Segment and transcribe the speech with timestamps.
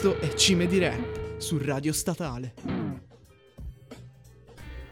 [0.00, 2.54] Questo è Cime di Rap su Radio Statale.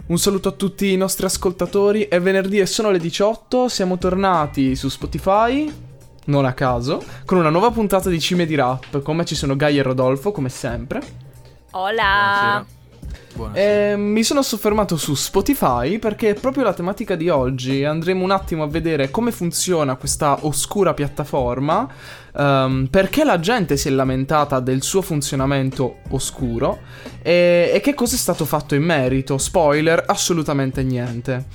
[0.09, 4.77] Un saluto a tutti i nostri ascoltatori, è venerdì e sono le 18, siamo tornati
[4.77, 5.73] su Spotify,
[6.27, 9.01] non a caso, con una nuova puntata di Cime di Rap.
[9.01, 11.01] Con me ci sono Gaia e Rodolfo, come sempre.
[11.71, 12.03] Hola!
[12.03, 12.78] Buonasera.
[13.53, 17.85] E mi sono soffermato su Spotify perché è proprio la tematica di oggi.
[17.85, 21.89] Andremo un attimo a vedere come funziona questa oscura piattaforma,
[22.37, 26.81] ehm, perché la gente si è lamentata del suo funzionamento oscuro
[27.23, 29.39] e, e che cosa è stato fatto in merito.
[29.39, 31.47] Spoiler, assolutamente niente.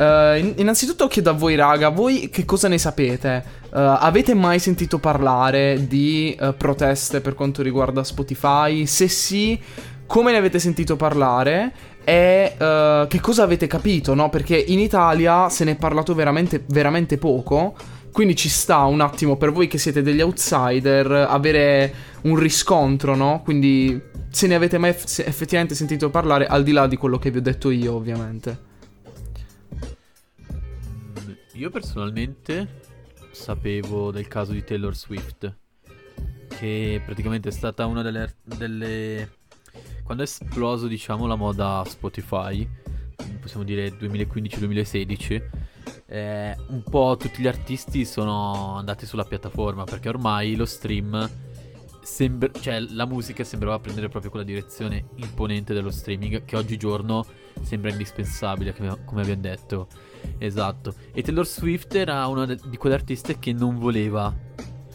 [0.00, 3.44] Eh, in- innanzitutto chiedo a voi raga, voi che cosa ne sapete?
[3.64, 8.86] Eh, avete mai sentito parlare di eh, proteste per quanto riguarda Spotify?
[8.86, 9.60] Se sì,
[10.10, 11.72] come ne avete sentito parlare
[12.02, 14.28] e eh, che cosa avete capito, no?
[14.28, 17.76] Perché in Italia se ne è parlato veramente, veramente poco.
[18.10, 23.40] Quindi ci sta un attimo per voi che siete degli outsider avere un riscontro, no?
[23.44, 27.30] Quindi se ne avete mai eff- effettivamente sentito parlare, al di là di quello che
[27.30, 28.58] vi ho detto io, ovviamente.
[31.52, 32.80] Io personalmente
[33.30, 35.56] sapevo del caso di Taylor Swift,
[36.48, 38.34] che praticamente è stata una delle...
[38.42, 39.38] delle...
[40.10, 42.68] Quando è esploso, diciamo, la moda Spotify,
[43.40, 45.42] possiamo dire 2015-2016,
[46.06, 51.30] eh, un po' tutti gli artisti sono andati sulla piattaforma, perché ormai lo stream...
[52.02, 57.24] sembra- cioè la musica sembrava prendere proprio quella direzione imponente dello streaming che oggigiorno
[57.62, 59.86] sembra indispensabile, come, abbiamo detto.
[60.38, 60.92] Esatto.
[61.12, 64.34] E Taylor Swift era una di quelle artiste che non voleva.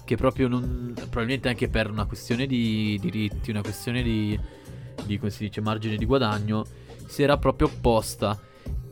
[0.03, 0.91] Che proprio non.
[0.93, 4.63] Probabilmente anche per una questione di diritti, una questione di.
[5.05, 6.65] Di come si dice, margine di guadagno.
[7.05, 8.39] Si era proprio opposta.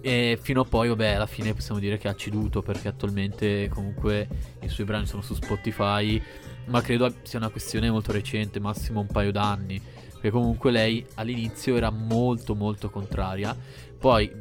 [0.01, 2.62] E fino a poi, vabbè, alla fine possiamo dire che ha ceduto.
[2.62, 4.28] Perché attualmente, comunque,
[4.62, 6.22] i suoi brani sono su Spotify.
[6.68, 9.81] Ma credo sia una questione molto recente, massimo un paio d'anni.
[10.12, 13.56] Perché comunque lei all'inizio era molto, molto contraria.
[13.97, 14.31] Poi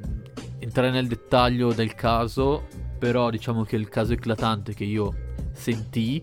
[0.59, 2.67] entrare nel dettaglio del caso,
[2.99, 5.13] però diciamo che il caso eclatante che io
[5.53, 6.23] sentii,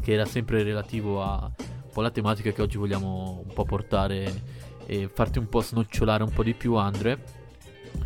[0.00, 4.60] che era sempre relativo a un po' la tematica che oggi vogliamo un po' portare
[4.86, 7.40] e farti un po' snocciolare un po' di più, Andre,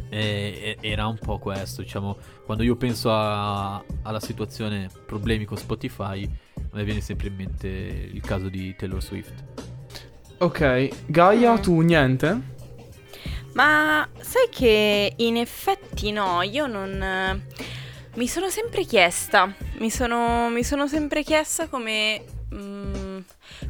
[0.09, 5.56] e- e- era un po' questo, diciamo, quando io penso a- alla situazione problemi con
[5.56, 9.44] Spotify, a me viene sempre in mente il caso di Taylor Swift.
[10.38, 11.60] Ok, Gaia, Mm.
[11.62, 12.54] tu niente?
[13.54, 17.43] Ma sai che in effetti no, io non...
[18.16, 22.22] Mi sono sempre chiesta, mi sono, mi sono sempre chiesta come,
[22.54, 22.85] mm,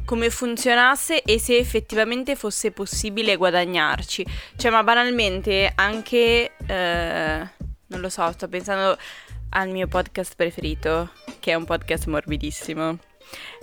[0.06, 4.24] come funzionasse e se effettivamente fosse possibile guadagnarci.
[4.56, 6.52] Cioè, ma banalmente anche...
[6.66, 7.48] eh,
[7.88, 8.96] non lo so, sto pensando
[9.50, 12.98] al mio podcast preferito, che è un podcast morbidissimo.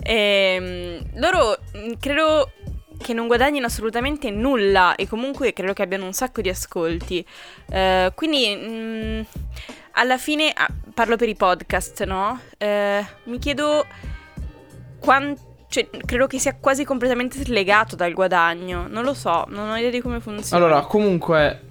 [0.02, 2.52] Ehm, loro mm, credo
[3.00, 7.26] che non guadagnino assolutamente nulla e comunque credo che abbiano un sacco di ascolti.
[7.70, 9.20] Eh, quindi mm,
[9.92, 12.40] alla fine ah, parlo per i podcast, no?
[12.58, 13.86] Eh, mi chiedo
[14.98, 15.52] quanto.
[15.74, 18.86] Cioè, credo che sia quasi completamente slegato dal guadagno.
[18.88, 20.64] Non lo so, non ho idea di come funziona.
[20.64, 21.62] Allora, comunque,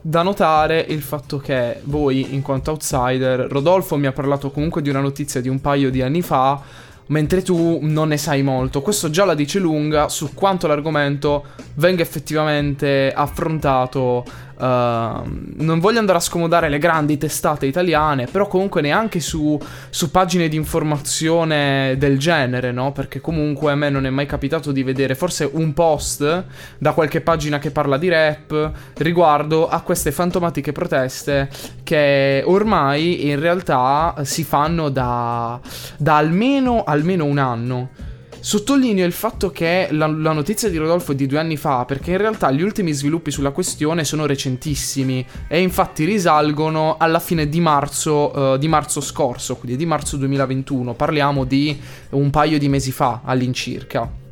[0.00, 4.90] da notare il fatto che voi, in quanto outsider, Rodolfo mi ha parlato comunque di
[4.90, 6.60] una notizia di un paio di anni fa,
[7.06, 8.80] mentre tu non ne sai molto.
[8.80, 14.24] Questo già la dice lunga su quanto l'argomento venga effettivamente affrontato.
[14.60, 19.58] Ehm, non voglio andare a scomodare le grandi testate italiane, però comunque neanche su,
[19.90, 22.92] su pagine di informazione del genere, no?
[22.92, 26.44] Perché comunque a me non è mai capitato di vedere forse un post
[26.78, 31.48] da qualche pagina che parla di rap riguardo a queste fantomatiche proteste
[31.82, 35.58] che ormai in realtà si fanno da,
[35.96, 38.07] da almeno, almeno un anno.
[38.40, 42.12] Sottolineo il fatto che la, la notizia di Rodolfo è di due anni fa, perché
[42.12, 47.60] in realtà gli ultimi sviluppi sulla questione sono recentissimi e infatti risalgono alla fine di
[47.60, 50.94] marzo, eh, di marzo scorso, quindi di marzo 2021.
[50.94, 51.78] Parliamo di
[52.10, 54.26] un paio di mesi fa all'incirca.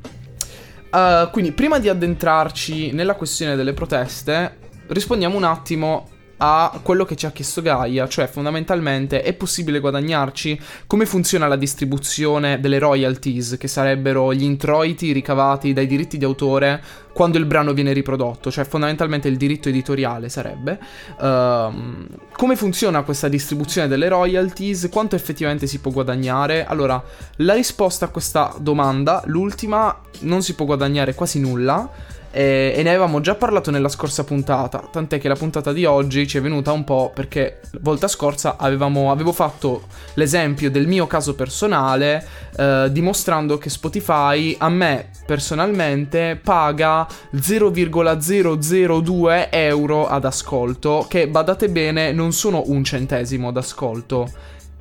[0.88, 4.56] Uh, quindi, prima di addentrarci nella questione delle proteste,
[4.86, 10.60] rispondiamo un attimo a quello che ci ha chiesto Gaia, cioè fondamentalmente è possibile guadagnarci?
[10.86, 16.82] Come funziona la distribuzione delle royalties, che sarebbero gli introiti ricavati dai diritti di autore
[17.16, 20.78] quando il brano viene riprodotto, cioè fondamentalmente il diritto editoriale sarebbe.
[21.18, 24.88] Ehm, come funziona questa distribuzione delle royalties?
[24.90, 26.66] Quanto effettivamente si può guadagnare?
[26.66, 27.02] Allora,
[27.36, 31.90] la risposta a questa domanda, l'ultima, non si può guadagnare quasi nulla.
[32.36, 36.28] E, e, ne avevamo già parlato nella scorsa puntata, tant'è che la puntata di oggi
[36.28, 39.84] ci è venuta un po' perché la volta scorsa avevamo, avevo fatto
[40.14, 42.22] l'esempio del mio caso personale
[42.54, 52.12] eh, dimostrando che Spotify a me personalmente paga 0,002 euro ad ascolto, che badate bene
[52.12, 54.28] non sono un centesimo ad ascolto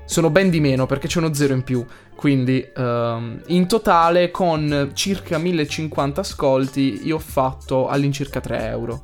[0.06, 1.84] sono ben di meno perché c'è uno zero in più.
[2.16, 9.04] Quindi um, in totale con circa 1050 ascolti io ho fatto all'incirca 3 euro.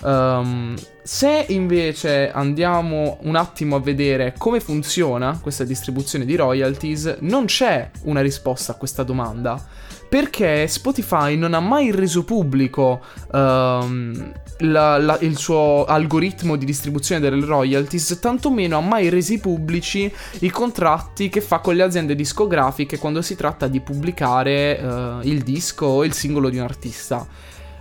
[0.00, 7.46] Um, se invece andiamo un attimo a vedere come funziona questa distribuzione di royalties, non
[7.46, 9.62] c'è una risposta a questa domanda
[10.08, 13.02] perché Spotify non ha mai reso pubblico
[13.32, 20.10] um, la, la, il suo algoritmo di distribuzione delle royalties, tantomeno ha mai resi pubblici
[20.40, 25.42] i contratti che fa con le aziende discografiche quando si tratta di pubblicare uh, il
[25.42, 27.26] disco o il singolo di un artista.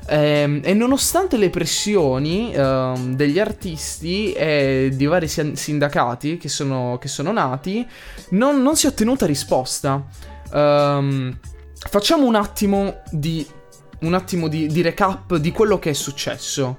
[0.08, 7.10] E, e nonostante le pressioni uh, degli artisti e di vari sindacati che sono, che
[7.10, 7.86] sono nati,
[8.30, 10.06] non, non, si è ottenuta risposta.
[10.52, 11.38] Um,
[11.78, 13.46] facciamo un attimo di,
[14.00, 16.78] un attimo di, di recap di quello che è successo.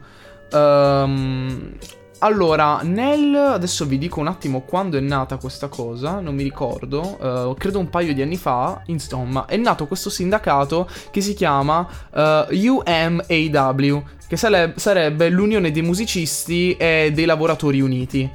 [0.53, 1.77] Um,
[2.21, 3.35] allora, nel...
[3.35, 7.79] adesso vi dico un attimo quando è nata questa cosa, non mi ricordo, uh, credo
[7.79, 14.03] un paio di anni fa, insomma, è nato questo sindacato che si chiama uh, UMAW,
[14.27, 18.31] che sare- sarebbe l'Unione dei Musicisti e dei Lavoratori Uniti.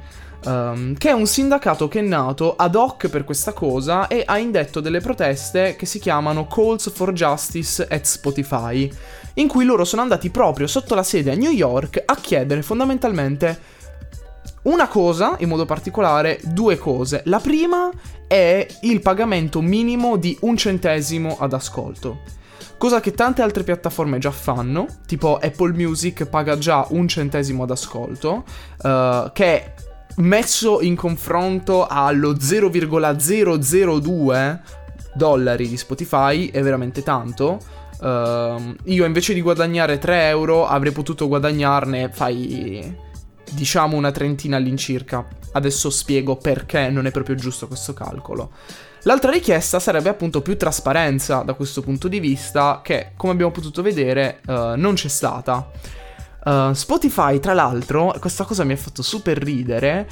[0.46, 4.36] Um, che è un sindacato che è nato ad hoc per questa cosa e ha
[4.36, 8.90] indetto delle proteste che si chiamano Calls for Justice at Spotify,
[9.34, 13.58] in cui loro sono andati proprio sotto la sede a New York a chiedere fondamentalmente
[14.64, 17.22] una cosa, in modo particolare due cose.
[17.26, 17.90] La prima
[18.26, 22.22] è il pagamento minimo di un centesimo ad ascolto.
[22.78, 27.70] Cosa che tante altre piattaforme già fanno, tipo Apple Music paga già un centesimo ad
[27.70, 28.44] ascolto,
[28.82, 29.72] uh, che
[30.16, 34.60] messo in confronto allo 0,002
[35.14, 37.58] dollari di Spotify è veramente tanto.
[38.00, 43.12] Uh, io invece di guadagnare 3 euro avrei potuto guadagnarne, fai
[43.52, 45.26] diciamo una trentina all'incirca.
[45.52, 48.50] Adesso spiego perché non è proprio giusto questo calcolo.
[49.02, 53.82] L'altra richiesta sarebbe appunto più trasparenza da questo punto di vista, che come abbiamo potuto
[53.82, 55.70] vedere uh, non c'è stata.
[56.44, 60.08] Uh, Spotify, tra l'altro, questa cosa mi ha fatto super ridere.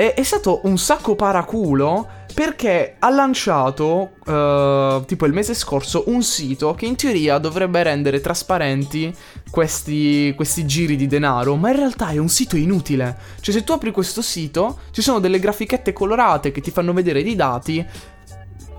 [0.00, 6.22] È, è stato un sacco paraculo perché ha lanciato, uh, tipo il mese scorso, un
[6.22, 9.14] sito che in teoria dovrebbe rendere trasparenti
[9.50, 13.14] questi, questi, giri di denaro, ma in realtà è un sito inutile.
[13.40, 17.22] Cioè, se tu apri questo sito, ci sono delle grafichette colorate che ti fanno vedere
[17.22, 17.86] dei dati,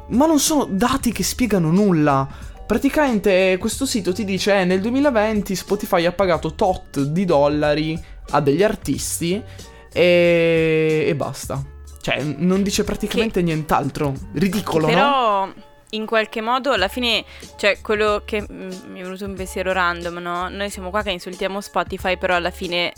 [0.07, 2.27] ma non sono dati che spiegano nulla.
[2.65, 8.01] Praticamente questo sito ti dice eh, nel 2020 Spotify ha pagato tot di dollari
[8.31, 9.43] a degli artisti
[9.93, 11.63] e, e basta.
[12.01, 13.45] Cioè, non dice praticamente che...
[13.45, 14.13] nient'altro.
[14.33, 15.45] Ridicolo, Però...
[15.45, 15.53] no?
[15.91, 17.23] in qualche modo alla fine,
[17.57, 20.49] cioè quello che mm, mi è venuto un pensiero random, no?
[20.49, 22.93] Noi siamo qua che insultiamo Spotify, però alla fine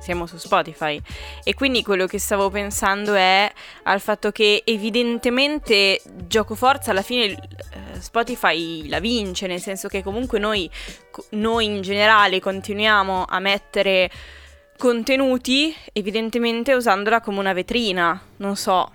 [0.00, 1.00] siamo su Spotify.
[1.44, 3.50] E quindi quello che stavo pensando è
[3.84, 7.36] al fatto che evidentemente gioco forza alla fine eh,
[8.00, 10.68] Spotify la vince, nel senso che comunque noi,
[11.30, 14.10] noi in generale continuiamo a mettere
[14.82, 18.90] contenuti, evidentemente usandola come una vetrina, non so.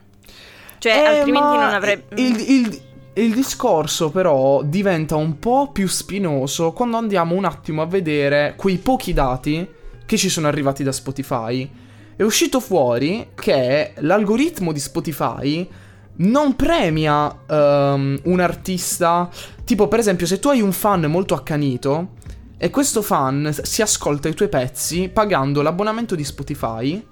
[0.79, 2.21] Cioè, eh, altrimenti non avrebbe...
[2.21, 2.81] Il, il,
[3.13, 8.79] il discorso però diventa un po' più spinoso quando andiamo un attimo a vedere quei
[8.79, 9.65] pochi dati
[10.05, 11.69] che ci sono arrivati da Spotify,
[12.17, 15.69] è uscito fuori che l'algoritmo di Spotify
[16.17, 19.29] non premia um, un artista.
[19.63, 22.15] Tipo, per esempio, se tu hai un fan molto accanito
[22.57, 27.05] e questo fan si ascolta i tuoi pezzi pagando l'abbonamento di Spotify,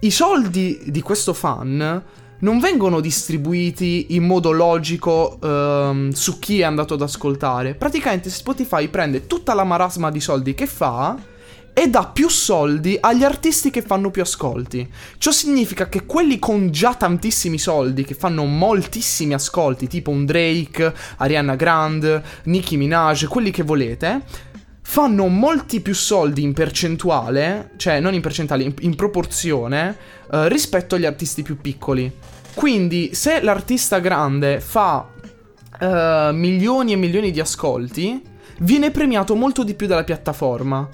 [0.00, 2.04] i soldi di questo fan
[2.40, 7.74] non vengono distribuiti in modo logico um, su chi è andato ad ascoltare.
[7.74, 11.16] Praticamente Spotify prende tutta la marasma di soldi che fa
[11.72, 14.88] e dà più soldi agli artisti che fanno più ascolti.
[15.16, 20.92] Ciò significa che quelli con già tantissimi soldi, che fanno moltissimi ascolti, tipo un Drake,
[21.18, 24.22] Ariana Grande, Nicki Minaj, quelli che volete,
[24.90, 29.94] fanno molti più soldi in percentuale, cioè non in percentuale, in, in proporzione,
[30.32, 32.10] eh, rispetto agli artisti più piccoli.
[32.54, 35.06] Quindi se l'artista grande fa
[35.78, 38.22] eh, milioni e milioni di ascolti,
[38.60, 40.88] viene premiato molto di più dalla piattaforma.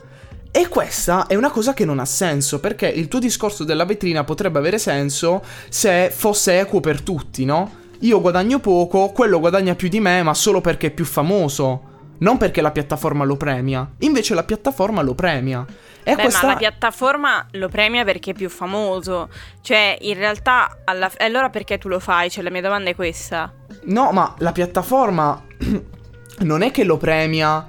[0.51, 4.25] E questa è una cosa che non ha senso, perché il tuo discorso della vetrina
[4.25, 7.71] potrebbe avere senso se fosse equo per tutti, no?
[8.01, 11.93] Io guadagno poco, quello guadagna più di me, ma solo perché è più famoso.
[12.19, 15.65] Non perché la piattaforma lo premia, invece la piattaforma lo premia.
[16.07, 16.47] E Beh, questa...
[16.47, 19.29] ma la piattaforma lo premia perché è più famoso.
[19.63, 21.11] Cioè, in realtà, alla...
[21.19, 22.31] allora perché tu lo fai?
[22.31, 23.53] Cioè, la mia domanda è questa.
[23.85, 25.43] No, ma la piattaforma
[26.41, 27.67] non è che lo premia.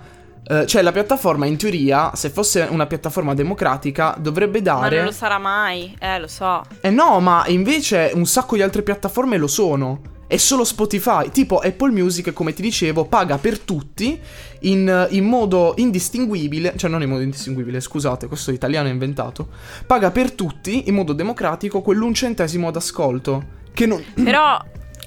[0.48, 4.98] eh, cioè, la piattaforma, in teoria, se fosse una piattaforma democratica, dovrebbe Ma dare.
[4.98, 5.96] non lo sarà mai.
[5.98, 6.62] Eh, lo so.
[6.82, 10.02] Eh no, ma invece un sacco di altre piattaforme lo sono.
[10.28, 11.30] È solo Spotify.
[11.30, 14.20] Tipo Apple Music, come ti dicevo, paga per tutti
[14.62, 16.74] in, in modo indistinguibile.
[16.76, 19.50] Cioè, non in modo indistinguibile, scusate, questo italiano è inventato.
[19.86, 23.64] Paga per tutti in modo democratico quell'un centesimo ad ascolto.
[23.74, 24.60] Che non, Però...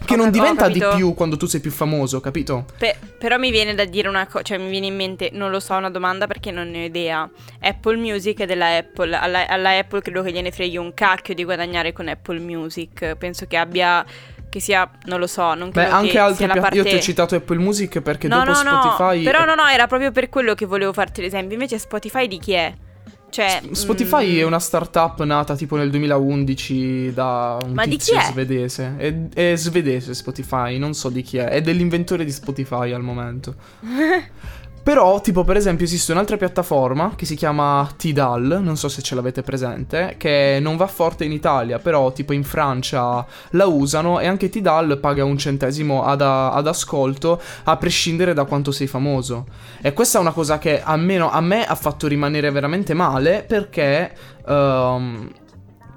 [0.05, 2.67] che non diventa di più quando tu sei più famoso, capito?
[2.79, 5.59] Pe- però mi viene da dire una cosa, cioè mi viene in mente, non lo
[5.59, 7.29] so, una domanda perché non ne ho idea.
[7.61, 11.43] Apple Music è della Apple, alla, alla Apple credo che gliene freghi un cacchio di
[11.43, 13.17] guadagnare con Apple Music.
[13.17, 14.05] Penso che abbia,
[14.49, 16.83] che sia, non lo so, non Beh, credo anche che altre sia la piattaforme.
[16.83, 16.95] parte...
[16.95, 19.23] Io ti ho citato Apple Music perché no, dopo no, no, Spotify.
[19.23, 21.55] però no, no, era proprio per quello che volevo farti l'esempio.
[21.55, 22.75] Invece Spotify di chi è?
[23.31, 28.19] Cioè, Spotify mm, è una startup nata tipo nel 2011 da un Ma di tizio
[28.21, 28.95] svedese.
[28.97, 31.49] È, è svedese Spotify, non so di chi è.
[31.49, 33.55] È dell'inventore di Spotify al momento.
[34.88, 39.14] Però, tipo, per esempio, esiste un'altra piattaforma che si chiama Tidal, non so se ce
[39.14, 44.26] l'avete presente, che non va forte in Italia, però tipo in Francia la usano e
[44.26, 49.45] anche Tidal paga un centesimo ad, ad ascolto a prescindere da quanto sei famoso.
[49.83, 54.11] E questa è una cosa che almeno a me ha fatto rimanere veramente male perché...
[54.47, 55.30] ehm,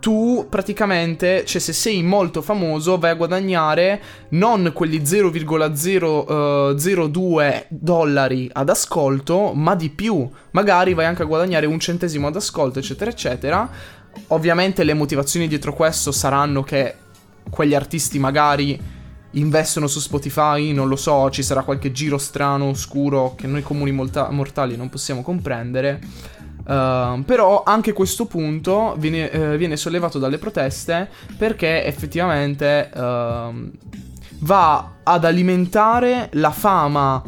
[0.01, 8.67] tu praticamente, cioè se sei molto famoso, vai a guadagnare non quelli 0,002 dollari ad
[8.67, 10.29] ascolto, ma di più.
[10.51, 13.70] Magari vai anche a guadagnare un centesimo ad ascolto, eccetera, eccetera.
[14.27, 16.96] Ovviamente le motivazioni dietro questo saranno che
[17.50, 18.77] quegli artisti magari
[19.36, 23.91] investono su Spotify, non lo so, ci sarà qualche giro strano, oscuro, che noi comuni
[23.91, 26.01] mortali non possiamo comprendere.
[26.63, 33.72] Uh, però anche questo punto viene, eh, viene sollevato dalle proteste perché effettivamente ehm,
[34.41, 37.24] va ad alimentare la fama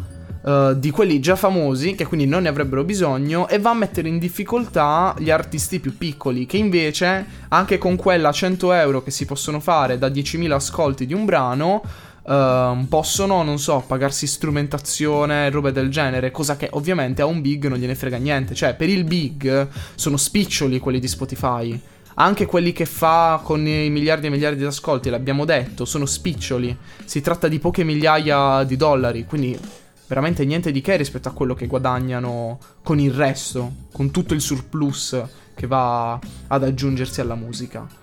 [0.45, 4.09] eh, di quelli già famosi, che quindi non ne avrebbero bisogno, e va a mettere
[4.09, 9.25] in difficoltà gli artisti più piccoli, che invece anche con quella 100 euro che si
[9.25, 11.81] possono fare da 10.000 ascolti di un brano,
[12.27, 17.67] ehm, possono, non so, pagarsi strumentazione, robe del genere, cosa che ovviamente a un big
[17.67, 18.55] non gliene frega niente.
[18.55, 21.79] Cioè, per il big sono spiccioli quelli di Spotify.
[22.15, 26.75] Anche quelli che fa con i miliardi e miliardi di ascolti, l'abbiamo detto, sono spiccioli.
[27.05, 29.57] Si tratta di poche migliaia di dollari, quindi
[30.05, 34.41] veramente niente di che rispetto a quello che guadagnano con il resto, con tutto il
[34.41, 35.19] surplus
[35.55, 38.02] che va ad aggiungersi alla musica.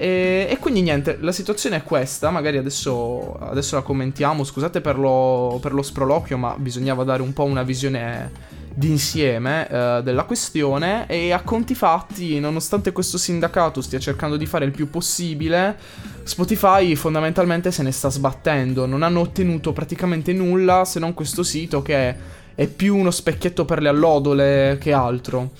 [0.00, 4.98] E, e quindi niente, la situazione è questa, magari adesso, adesso la commentiamo, scusate per
[4.98, 8.32] lo, per lo sproloquio, ma bisognava dare un po' una visione
[8.72, 11.06] d'insieme eh, della questione.
[11.06, 15.76] E a conti fatti, nonostante questo sindacato stia cercando di fare il più possibile,
[16.22, 21.82] Spotify fondamentalmente se ne sta sbattendo, non hanno ottenuto praticamente nulla se non questo sito
[21.82, 22.16] che
[22.54, 25.50] è più uno specchietto per le allodole che altro.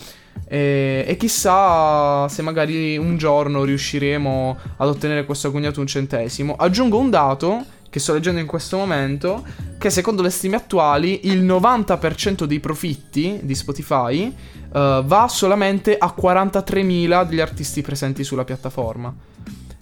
[0.46, 6.56] E, e chissà se magari un giorno riusciremo ad ottenere questo agognato un centesimo.
[6.56, 9.44] Aggiungo un dato che sto leggendo in questo momento,
[9.76, 14.32] che secondo le stime attuali il 90% dei profitti di Spotify
[14.72, 19.12] eh, va solamente a 43.000 degli artisti presenti sulla piattaforma.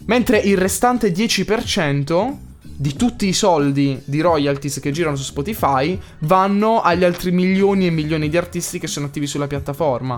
[0.06, 2.46] Mentre il restante 10%
[2.80, 7.90] di tutti i soldi di royalties che girano su Spotify vanno agli altri milioni e
[7.90, 10.16] milioni di artisti che sono attivi sulla piattaforma.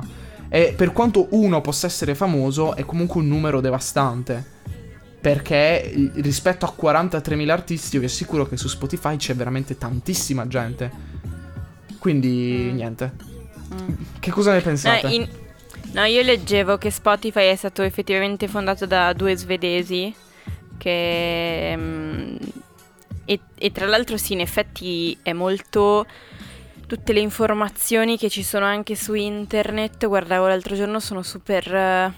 [0.50, 4.44] E per quanto uno possa essere famoso, è comunque un numero devastante.
[5.20, 10.90] Perché rispetto a 43.000 artisti, io vi assicuro che su Spotify c'è veramente tantissima gente.
[11.98, 12.74] Quindi, Mm.
[12.74, 13.12] niente.
[13.72, 13.94] Mm.
[14.18, 15.08] Che cosa ne No, pensate?
[15.08, 15.28] in-
[15.92, 20.14] no, io leggevo che Spotify è stato effettivamente fondato da due svedesi
[20.80, 21.74] che...
[21.76, 22.36] mm,
[23.26, 26.06] e, e tra l'altro sì, in effetti è molto...
[26.86, 32.12] Tutte le informazioni che ci sono anche su internet, guardavo l'altro giorno, sono super...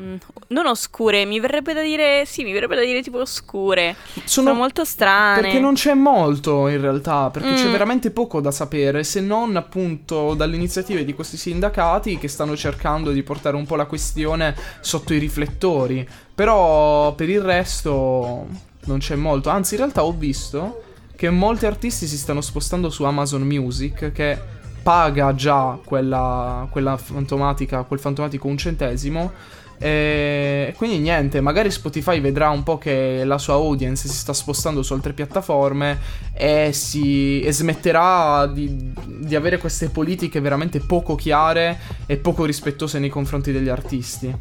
[0.00, 0.14] mm,
[0.48, 2.24] non oscure, mi verrebbe da dire...
[2.26, 3.96] Sì, mi verrebbe da dire tipo oscure.
[4.24, 5.40] Sono, molto strane.
[5.40, 7.72] Perché non c'è molto in realtà, perché c'è Mm.
[7.72, 13.10] veramente poco da sapere, se non appunto dalle iniziative di questi sindacati che stanno cercando
[13.10, 16.06] di portare un po' la questione sotto i riflettori.
[16.34, 18.46] Però per il resto
[18.84, 20.82] non c'è molto, anzi in realtà ho visto
[21.16, 24.38] che molti artisti si stanno spostando su Amazon Music che
[24.82, 29.32] paga già quella, quella fantomatica, quel fantomatico un centesimo
[29.80, 34.82] E quindi niente, magari Spotify vedrà un po' che la sua audience si sta spostando
[34.82, 35.98] su altre piattaforme
[36.32, 42.98] e, si, e smetterà di, di avere queste politiche veramente poco chiare e poco rispettose
[42.98, 44.34] nei confronti degli artisti.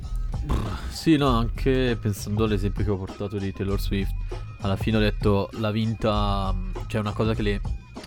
[0.89, 4.13] Sì, no, anche pensando all'esempio che ho portato di Taylor Swift,
[4.61, 6.53] alla fine ho detto la vinta,
[6.87, 7.61] cioè una cosa che, le,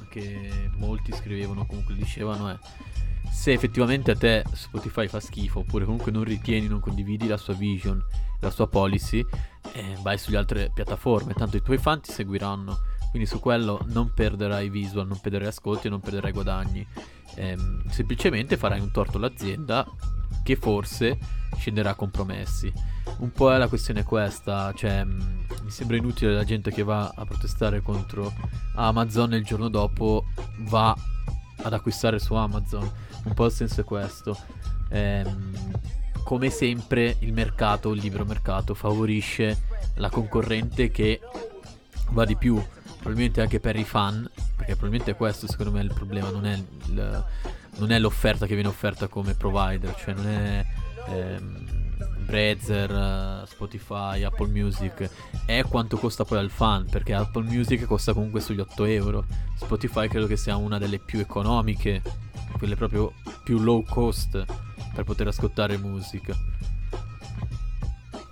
[0.08, 2.58] che molti scrivevano, comunque dicevano è
[3.30, 7.54] se effettivamente a te Spotify fa schifo oppure comunque non ritieni, non condividi la sua
[7.54, 8.02] vision,
[8.40, 9.25] la sua policy,
[9.72, 12.78] eh, vai sulle altre piattaforme, tanto i tuoi fan ti seguiranno.
[13.10, 16.87] Quindi su quello non perderai visual, non perderai ascolti e non perderai guadagni.
[17.34, 17.56] Eh,
[17.88, 19.84] semplicemente farai un torto all'azienda
[20.42, 21.18] che forse
[21.56, 22.72] scenderà a compromessi.
[23.18, 27.12] Un po' è la questione questa, cioè mh, mi sembra inutile la gente che va
[27.14, 28.32] a protestare contro
[28.76, 30.26] Amazon e il giorno dopo
[30.68, 30.96] va
[31.62, 32.90] ad acquistare su Amazon.
[33.24, 34.36] Un po' il senso è questo.
[34.90, 35.72] Ehm,
[36.24, 39.62] come sempre il mercato, il libero mercato, favorisce
[39.94, 41.20] la concorrente che
[42.10, 42.62] va di più,
[42.98, 46.54] probabilmente anche per i fan, perché probabilmente questo secondo me è il problema, non è,
[46.86, 47.24] il,
[47.78, 50.66] non è l'offerta che viene offerta come provider, cioè non è...
[51.08, 51.78] Ehm,
[52.30, 55.10] Brazzer, Spotify, Apple Music
[55.44, 60.06] è quanto costa poi al fan perché Apple Music costa comunque sugli 8 euro Spotify
[60.06, 62.00] credo che sia una delle più economiche
[62.59, 64.45] quelle proprio più low cost
[64.95, 66.37] per poter ascoltare musica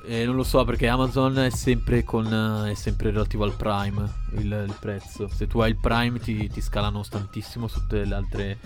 [0.08, 4.64] e non lo so perché Amazon è sempre, con, è sempre relativo al Prime il,
[4.66, 5.28] il, prezzo.
[5.28, 8.58] Se tu hai il Prime ti, ti scalano tantissimo su tutte le altre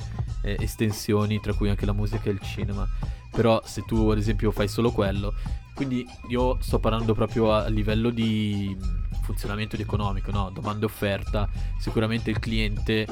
[0.42, 2.88] eh, estensioni, tra cui anche la musica e il cinema.
[3.32, 5.34] Però se tu ad esempio fai solo quello,
[5.74, 8.76] quindi io sto parlando proprio a livello di
[9.22, 10.50] funzionamento di economico, no?
[10.50, 11.48] Domanda e offerta,
[11.78, 13.06] sicuramente il cliente,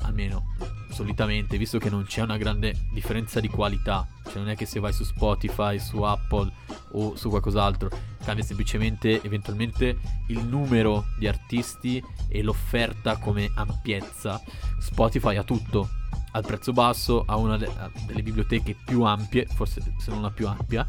[0.00, 0.54] almeno
[0.90, 4.80] solitamente, visto che non c'è una grande differenza di qualità, cioè non è che se
[4.80, 6.50] vai su Spotify, su Apple
[6.92, 7.88] o su qualcos'altro,
[8.24, 14.40] cambia semplicemente eventualmente il numero di artisti e l'offerta come ampiezza.
[14.78, 15.88] Spotify ha tutto,
[16.32, 17.70] al prezzo basso, ha una de-
[18.06, 20.86] delle biblioteche più ampie, forse se non la più ampia,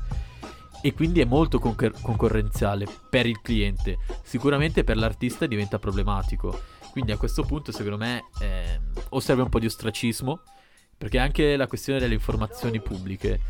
[0.85, 3.99] e quindi è molto concor- concorrenziale per il cliente.
[4.21, 6.59] Sicuramente per l'artista diventa problematico.
[6.91, 10.41] Quindi a questo punto, secondo me, eh, o serve un po' di ostracismo
[10.97, 13.41] perché anche la questione delle informazioni pubbliche,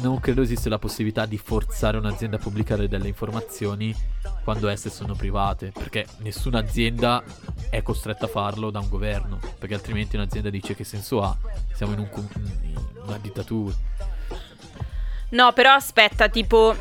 [0.00, 3.94] non credo esista la possibilità di forzare un'azienda a pubblicare delle informazioni
[4.44, 7.24] quando esse sono private, perché nessuna azienda
[7.70, 11.36] è costretta a farlo da un governo, perché altrimenti un'azienda dice che senso ha,
[11.72, 12.08] siamo in, un,
[12.62, 13.74] in una dittatura.
[15.30, 16.74] No, però aspetta, tipo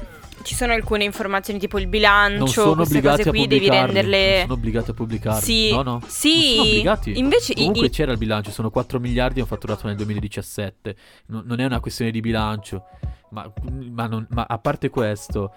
[0.43, 2.43] ci sono alcune informazioni tipo il bilancio,
[2.75, 5.41] queste cose qui devi renderle Non sono obbligati a pubblicarle.
[5.41, 5.71] Sì.
[5.71, 6.01] No, no.
[6.05, 6.33] Sì.
[6.35, 7.17] Non sono obbligati.
[7.19, 10.95] Invece Comunque i- c'era il bilancio, sono 4 miliardi ho fatturato nel 2017.
[11.27, 12.83] No- non è una questione di bilancio.
[13.31, 13.51] Ma,
[13.91, 15.51] ma non- ma a parte questo,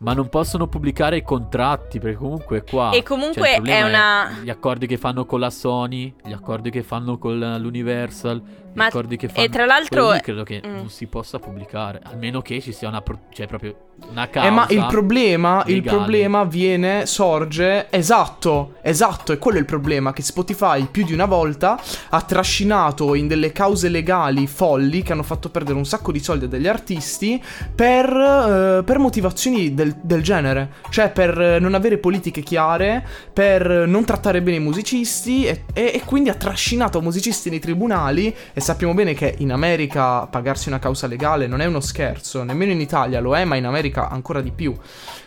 [0.00, 3.88] ma non possono pubblicare i contratti perché comunque qua E comunque cioè, il problema è
[3.88, 8.42] una- gli accordi che fanno con la Sony, gli accordi che fanno con l'Universal,
[8.76, 10.74] Ma- accordi che fanno e tra l'altro credo che mm.
[10.74, 14.48] non si possa pubblicare, almeno che ci sia una pro- cioè proprio una causa.
[14.48, 15.96] Eh, ma il problema, il legale.
[15.96, 21.80] problema viene, sorge, esatto, esatto, è quello il problema, che Spotify più di una volta
[22.10, 26.44] ha trascinato in delle cause legali folli che hanno fatto perdere un sacco di soldi
[26.44, 27.42] a degli artisti
[27.74, 34.04] per, eh, per motivazioni del, del genere, cioè per non avere politiche chiare, per non
[34.04, 38.94] trattare bene i musicisti e, e- e quindi ha trascinato musicisti nei tribunali e sappiamo
[38.94, 43.20] bene che in America pagarsi una causa legale non è uno scherzo, nemmeno in Italia
[43.20, 44.74] lo è, ma in America ancora di più.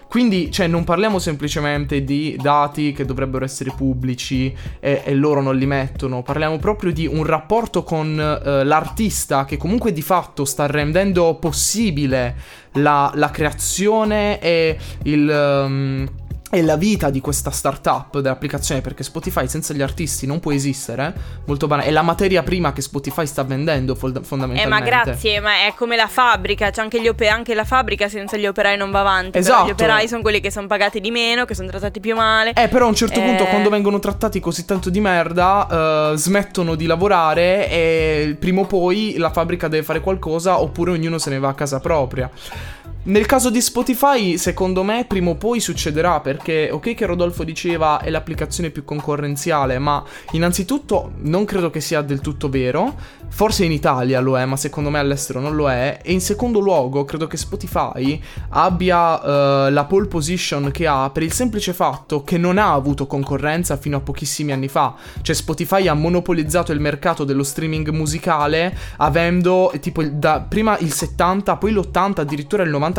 [0.10, 5.56] Quindi, cioè, non parliamo semplicemente di dati che dovrebbero essere pubblici e, e loro non
[5.56, 10.66] li mettono, parliamo proprio di un rapporto con eh, l'artista che comunque di fatto sta
[10.66, 12.36] rendendo possibile
[12.74, 15.30] la, la creazione e il...
[15.30, 16.10] ehm,
[16.52, 21.14] e la vita di questa startup dell'applicazione perché Spotify senza gli artisti non può esistere
[21.46, 25.66] molto banale è la materia prima che Spotify sta vendendo Eh, fondamentalmente ma grazie, ma
[25.68, 28.92] è come la fabbrica, c'è anche, gli ope- anche la fabbrica senza gli operai non
[28.92, 29.38] va avanti.
[29.38, 29.68] Esatto.
[29.68, 32.54] Gli operai sono quelli che sono pagati di meno, che sono trattati più male.
[32.54, 33.48] Eh, però a un certo punto, Eh.
[33.50, 39.16] quando vengono trattati così tanto di merda, eh, smettono di lavorare e prima o poi
[39.18, 42.30] la fabbrica deve fare qualcosa oppure ognuno se ne va a casa propria.
[43.10, 48.02] Nel caso di Spotify, secondo me, prima o poi succederà perché, ok, che Rodolfo diceva
[48.02, 52.96] è l'applicazione più concorrenziale, ma innanzitutto non credo che sia del tutto vero.
[53.32, 56.00] Forse in Italia lo è, ma secondo me all'estero non lo è.
[56.04, 61.24] E in secondo luogo, credo che Spotify abbia uh, la pole position che ha per
[61.24, 64.94] il semplice fatto che non ha avuto concorrenza fino a pochissimi anni fa.
[65.24, 71.58] Cioè, Spotify ha monopolizzato il mercato dello streaming musicale, avendo tipo da, prima il 70,
[71.58, 72.98] poi l'80, addirittura il 90%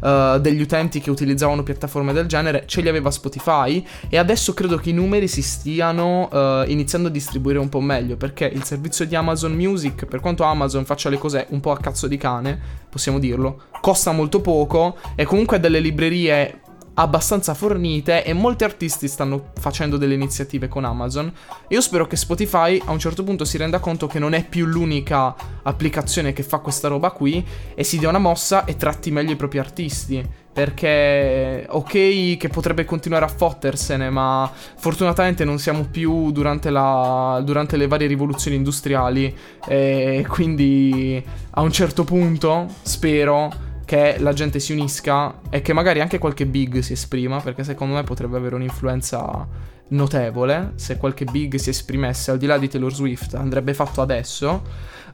[0.00, 3.84] uh, degli utenti che utilizzavano piattaforme del genere ce li aveva Spotify.
[4.08, 8.16] E adesso credo che i numeri si stiano uh, iniziando a distribuire un po' meglio
[8.16, 11.78] perché il servizio di Amazon Music, per quanto Amazon faccia le cose un po' a
[11.78, 16.60] cazzo di cane, possiamo dirlo, costa molto poco e comunque ha delle librerie
[17.02, 21.32] abbastanza fornite e molti artisti stanno facendo delle iniziative con Amazon.
[21.68, 24.66] Io spero che Spotify a un certo punto si renda conto che non è più
[24.66, 29.32] l'unica applicazione che fa questa roba qui e si dia una mossa e tratti meglio
[29.32, 30.40] i propri artisti.
[30.52, 37.78] Perché ok che potrebbe continuare a fottersene, ma fortunatamente non siamo più durante, la, durante
[37.78, 39.34] le varie rivoluzioni industriali.
[39.66, 46.00] E quindi a un certo punto spero che la gente si unisca e che magari
[46.00, 49.46] anche qualche big si esprima, perché secondo me potrebbe avere un'influenza
[49.88, 54.62] notevole se qualche big si esprimesse al di là di Taylor Swift, andrebbe fatto adesso.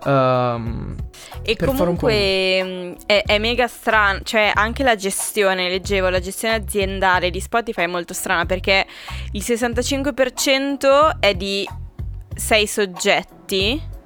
[0.04, 0.94] Um,
[1.42, 7.30] e comunque mm, è, è, mega strano, cioè anche la gestione, leggevo, la gestione aziendale
[7.30, 8.86] di Spotify è molto strana perché
[9.32, 11.68] il 65% è di
[12.32, 13.96] 6 soggetti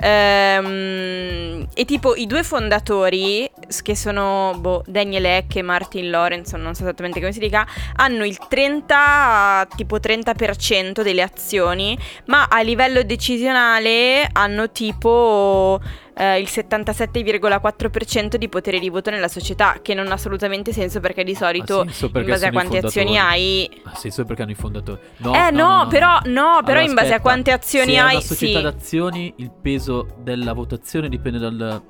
[0.00, 3.50] Ehm, e tipo i due fondatori,
[3.82, 8.24] che sono boh, Daniel Eck e Martin Lawrence, non so esattamente come si dica, hanno
[8.24, 15.80] il 30, tipo 30% delle azioni, ma a livello decisionale hanno tipo
[16.18, 21.22] eh, il 77,4% di potere di voto nella società, che non ha assolutamente senso perché
[21.22, 23.70] di solito perché in base a quante azioni hai...
[23.84, 25.00] Ha senso perché hanno i fondatori.
[25.18, 27.92] No, eh no, no, no però, no, però allora, in base aspetta, a quante azioni
[27.92, 28.20] se hai...
[28.20, 28.64] Se società sì.
[28.64, 31.82] d'azioni il peso della votazione dipende dal,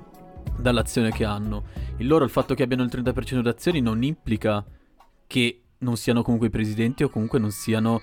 [0.55, 1.63] dall'azione che hanno.
[1.97, 4.63] Il loro, il fatto che abbiano il 30% di azioni non implica
[5.25, 7.99] che non siano comunque i presidenti o comunque non siano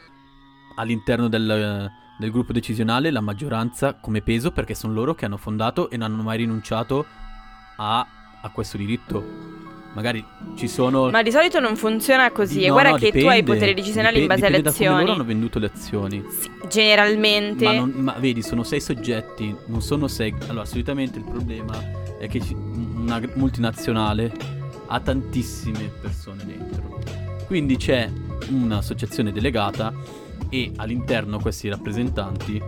[0.75, 5.91] all'interno del del gruppo decisionale la maggioranza come peso perché sono loro che hanno fondato
[5.91, 7.05] e non hanno mai rinunciato
[7.77, 8.07] a,
[8.41, 9.55] a questo diritto.
[9.93, 10.23] Magari
[10.57, 11.09] ci sono.
[11.09, 12.61] Ma di solito non funziona così.
[12.61, 14.95] No, e guarda no, che dipende, tu hai potere decisionale dipende, in base alle azioni.
[14.95, 16.23] Ma loro hanno venduto le azioni.
[16.29, 17.65] Sì, generalmente.
[17.65, 20.35] Ma, non, ma, vedi, sono sei soggetti, non sono sei.
[20.49, 21.81] Allora, solitamente il problema
[22.19, 24.33] è che una multinazionale
[24.87, 27.01] ha tantissime persone dentro.
[27.47, 28.11] Quindi c'è
[28.51, 29.95] un'associazione delegata
[30.49, 32.61] e all'interno questi rappresentanti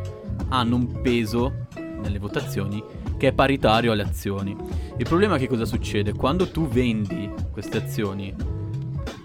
[0.48, 1.66] hanno un peso
[2.00, 2.82] nelle votazioni
[3.16, 4.56] che è paritario alle azioni.
[4.96, 6.12] Il problema è che cosa succede?
[6.12, 8.34] Quando tu vendi queste azioni,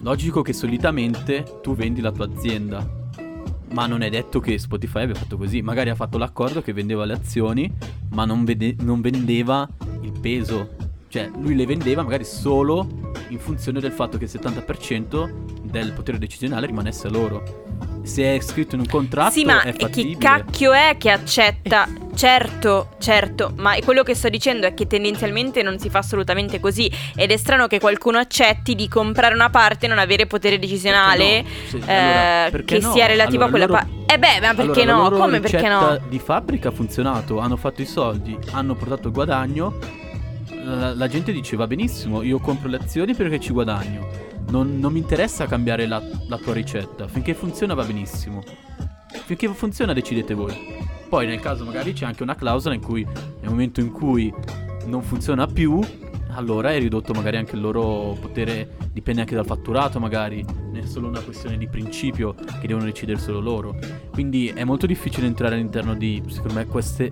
[0.02, 3.02] logico che solitamente tu vendi la tua azienda,
[3.72, 5.62] ma non è detto che Spotify abbia fatto così.
[5.62, 7.72] Magari ha fatto l'accordo che vendeva le azioni,
[8.10, 9.68] ma non, vede- non vendeva
[10.02, 10.76] il peso.
[11.08, 12.88] Cioè, lui le vendeva magari solo
[13.30, 18.76] in funzione del fatto che il 70% del potere decisionale rimanesse loro se è scritto
[18.76, 20.16] in un contratto sì, ma è fattibile.
[20.16, 21.88] chi cacchio è che accetta?
[22.16, 26.92] Certo, certo, ma quello che sto dicendo è che tendenzialmente non si fa assolutamente così
[27.16, 31.42] ed è strano che qualcuno accetti di comprare una parte e non avere potere decisionale
[31.42, 31.48] no?
[31.68, 32.92] sì, eh, allora, che no?
[32.92, 34.13] sia relativo allora, a quella parte.
[34.13, 35.18] Eh beh, ma perché allora, no?
[35.18, 36.00] Come perché no?
[36.08, 39.80] di fabbrica ha funzionato, hanno fatto i soldi, hanno portato il guadagno.
[40.63, 44.91] La, la gente dice va benissimo, io compro le azioni perché ci guadagno non, non
[44.91, 47.08] mi interessa cambiare la, la tua ricetta.
[47.08, 48.43] Finché funziona va benissimo.
[49.26, 50.54] Finché funziona decidete voi.
[51.10, 54.34] Poi nel caso magari c'è anche una clausola in cui nel momento in cui
[54.86, 55.80] non funziona più,
[56.36, 60.86] allora è ridotto magari anche il loro potere, dipende anche dal fatturato magari, non è
[60.86, 63.76] solo una questione di principio che devono decidere solo loro.
[64.12, 67.12] Quindi è molto difficile entrare all'interno di, secondo me, queste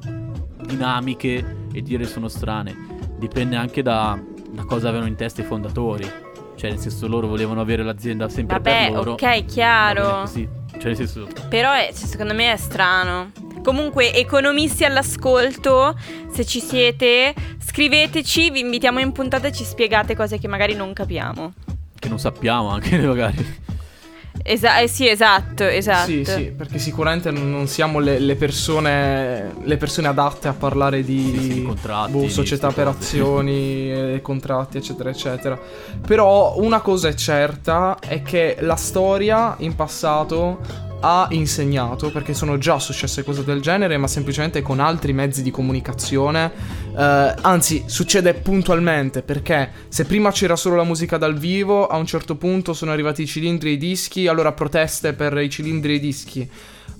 [0.63, 2.90] dinamiche e dire sono strane.
[3.21, 6.11] Dipende anche da, da cosa avevano in testa i fondatori.
[6.55, 9.11] Cioè, nel senso, loro volevano avere l'azienda sempre Vabbè, per loro.
[9.11, 10.21] ok, chiaro.
[10.21, 10.49] Così.
[10.71, 11.27] Cioè, nel senso...
[11.47, 13.29] Però è, cioè, secondo me è strano.
[13.63, 15.95] Comunque, economisti all'ascolto,
[16.31, 20.91] se ci siete, scriveteci, vi invitiamo in puntata e ci spiegate cose che magari non
[20.91, 21.53] capiamo.
[21.99, 23.59] Che non sappiamo anche magari.
[24.43, 26.09] Esa- eh sì, esatto, esatto.
[26.09, 31.37] Sì, sì, perché sicuramente non siamo le, le, persone, le persone, adatte a parlare di,
[31.37, 35.59] sì, sì, contratti, boh, società per azioni, contratti, eccetera, eccetera.
[36.05, 42.57] Però una cosa è certa è che la storia in passato ha insegnato, perché sono
[42.57, 46.51] già successe cose del genere, ma semplicemente con altri mezzi di comunicazione.
[46.97, 52.05] Eh, anzi, succede puntualmente, perché se prima c'era solo la musica dal vivo, a un
[52.05, 55.95] certo punto sono arrivati i cilindri e i dischi, allora proteste per i cilindri e
[55.95, 56.49] i dischi.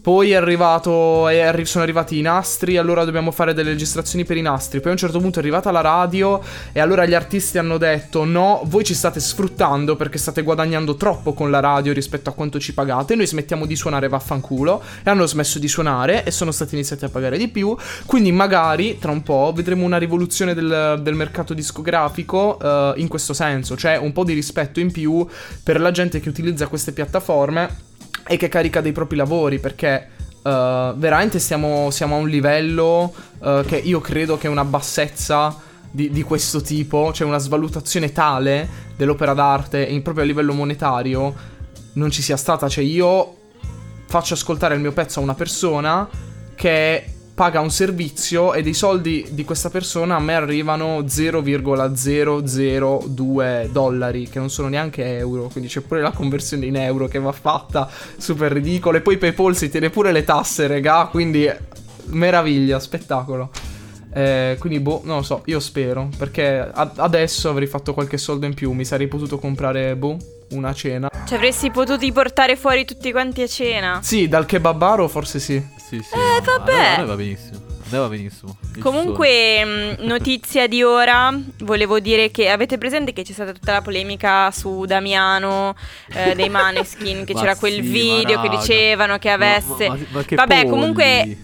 [0.02, 4.36] Poi è arrivato, è arri- sono arrivati i nastri, allora dobbiamo fare delle registrazioni per
[4.36, 4.80] i nastri.
[4.80, 8.26] Poi a un certo punto è arrivata la radio e allora gli artisti hanno detto
[8.26, 12.60] no, voi ci state sfruttando perché state guadagnando troppo con la radio rispetto a quanto
[12.60, 13.14] ci pagate.
[13.14, 17.10] Noi smettiamo di suonare vaffanculo e hanno smesso di suonare e sono stati iniziati a
[17.10, 17.78] pagare di più.
[18.08, 23.34] Quindi magari tra un po' vedremo una rivoluzione del, del mercato discografico uh, in questo
[23.34, 25.28] senso, cioè un po' di rispetto in più
[25.64, 27.90] per la gente che utilizza queste piattaforme
[28.28, 30.08] e che carica dei propri lavori perché
[30.42, 30.50] uh,
[30.96, 35.56] veramente siamo, siamo, a un livello uh, che io credo che una bassezza
[35.90, 41.34] di, di, questo tipo, cioè una svalutazione tale dell'opera d'arte in, proprio a livello monetario
[41.94, 43.36] non ci sia stata, cioè io
[44.06, 46.08] faccio ascoltare il mio pezzo a una persona
[46.56, 54.30] che paga un servizio e dei soldi di questa persona a me arrivano 0,002 dollari,
[54.30, 57.90] che non sono neanche euro, quindi c'è pure la conversione in euro che va fatta,
[58.18, 58.98] super ridicolo.
[58.98, 61.50] E poi PayPal si tiene pure le tasse, regà, quindi
[62.08, 63.50] meraviglia, spettacolo.
[64.14, 66.10] Eh, quindi, boh, non lo so, io spero.
[66.18, 68.72] Perché a- adesso avrei fatto qualche soldo in più.
[68.74, 70.18] Mi sarei potuto comprare, boh,
[70.50, 71.10] una cena.
[71.26, 74.00] Ci avresti potuto portare fuori tutti quanti a cena?
[74.04, 75.80] Sì, dal kebabaro forse sì.
[75.92, 76.14] Sì, sì.
[76.16, 76.94] Eh, no, vabbè.
[76.96, 77.58] A me va benissimo.
[77.58, 78.58] A me va benissimo.
[78.76, 83.74] Il Comunque, mh, notizia di ora, volevo dire che avete presente che c'è stata tutta
[83.74, 85.76] la polemica su Damiano
[86.14, 89.90] eh, dei Maneskin, che c'era quel sì, video che dicevano che avesse...
[89.90, 90.70] ma- ma- ma che Vabbè, polli.
[90.70, 91.38] comunque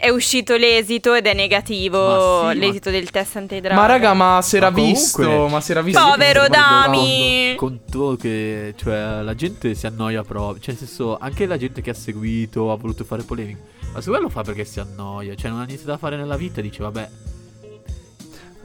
[0.00, 3.74] è uscito l'esito ed è negativo Ma sì, ma- l'esito del test antidroga.
[3.74, 6.00] Ma raga, ma si era Ma comunque- visto, ma si era visto.
[6.00, 7.54] Povero Dami!
[7.56, 10.62] Conto che cioè, la gente si annoia proprio.
[10.62, 13.60] Cioè, nel senso, anche la gente che ha seguito, ha voluto fare polemica.
[13.92, 15.34] Ma se quello lo fa perché si annoia.
[15.34, 16.62] Cioè, non ha niente da fare nella vita.
[16.62, 17.08] Dice, vabbè.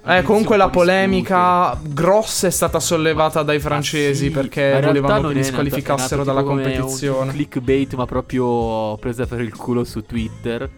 [0.08, 5.30] Eh, comunque un la polemica grossa è stata sollevata dai francesi sì, ma perché volevano
[5.30, 7.32] che li squalificassero dalla competizione.
[7.32, 10.70] Un clickbait, ma proprio presa per il culo su Twitter.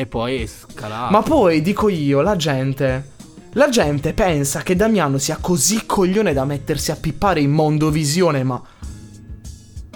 [0.00, 1.12] E poi è scalato.
[1.12, 3.10] Ma poi dico io, la gente.
[3.52, 8.62] La gente pensa che Damiano sia così coglione da mettersi a pippare in mondovisione, ma.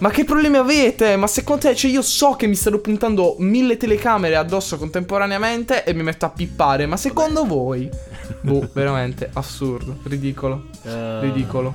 [0.00, 1.16] Ma che problemi avete?
[1.16, 5.94] Ma secondo te, cioè io so che mi stanno puntando mille telecamere addosso contemporaneamente e
[5.94, 7.88] mi metto a pippare, ma secondo voi?
[8.42, 11.74] Boh, veramente assurdo, ridicolo, Eh, ridicolo.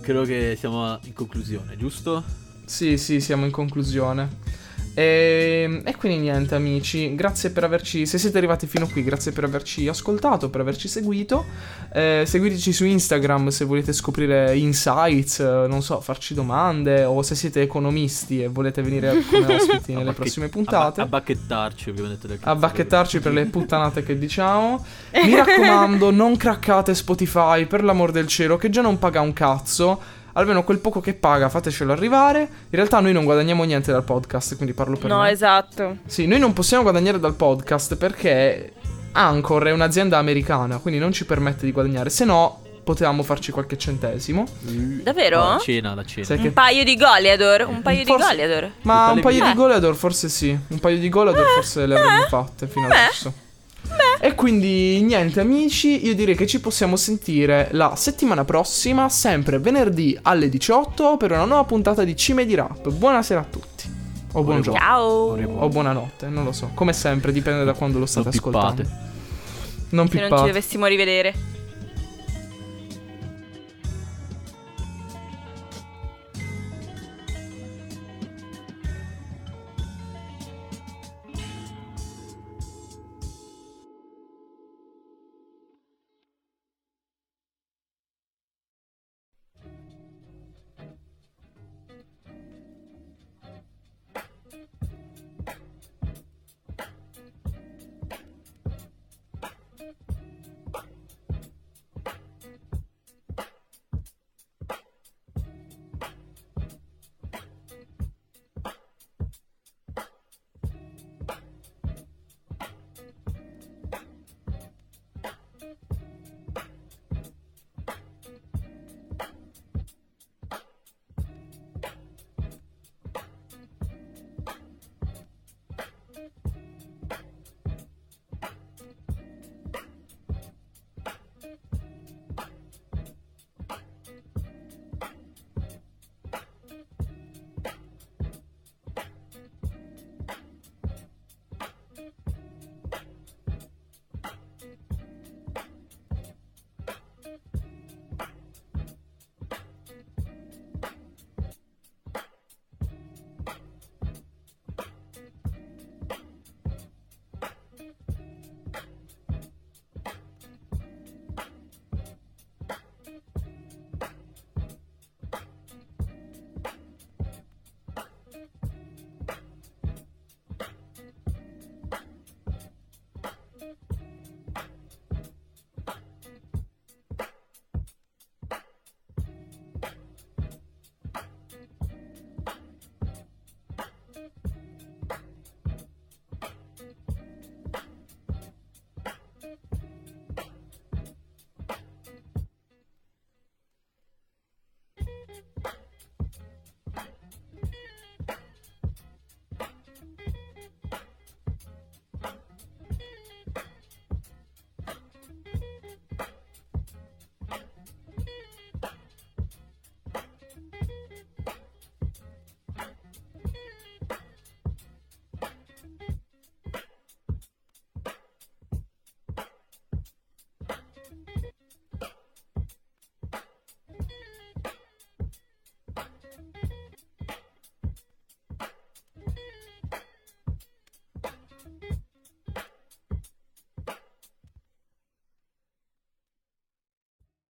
[0.00, 2.24] Credo che siamo in conclusione, giusto?
[2.64, 4.60] Sì, sì, siamo in conclusione.
[4.94, 9.44] E, e quindi niente amici, grazie per averci, se siete arrivati fino qui, grazie per
[9.44, 11.44] averci ascoltato, per averci seguito.
[11.92, 17.62] Eh, seguiteci su Instagram se volete scoprire insights, non so, farci domande o se siete
[17.62, 20.96] economisti e volete venire come ospiti nelle A bacche- prossime A, puntate.
[21.00, 22.38] ba- a bacchettarci, ovviamente.
[22.42, 24.84] A bacchettarci per le puttanate che diciamo.
[25.24, 30.20] Mi raccomando, non craccate Spotify per l'amor del cielo, che già non paga un cazzo.
[30.34, 32.40] Almeno quel poco che paga, fatecelo arrivare.
[32.40, 35.30] In realtà noi non guadagniamo niente dal podcast, quindi parlo per No, me.
[35.30, 35.98] esatto.
[36.06, 38.72] Sì, noi non possiamo guadagnare dal podcast perché
[39.12, 42.08] Anchor è un'azienda americana, quindi non ci permette di guadagnare.
[42.08, 44.46] Se no, potevamo farci qualche centesimo.
[44.60, 45.38] Davvero?
[45.38, 46.24] La cena, la cena.
[46.26, 48.70] Sai che- Un paio di Goliador, un paio Forse- di Goliador.
[48.82, 49.48] Ma un paio vite.
[49.50, 50.58] di Goleador forse sì.
[50.68, 53.32] Un paio di Goleador forse le avremmo fatte fino adesso.
[54.24, 60.16] E quindi niente amici, io direi che ci possiamo sentire la settimana prossima, sempre venerdì
[60.22, 62.88] alle 18 per una nuova puntata di Cime di Rap.
[62.88, 63.90] Buonasera a tutti.
[64.34, 64.78] O buongiorno.
[64.78, 65.36] Ciao.
[65.64, 66.70] O buonanotte, non lo so.
[66.72, 68.82] Come sempre, dipende da quando lo state Non ascoltando.
[68.82, 68.96] pippate.
[69.88, 70.46] Non Se non ci pippate.
[70.46, 71.34] dovessimo rivedere.